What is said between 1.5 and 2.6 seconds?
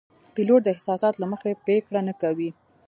پرېکړه نه کوي.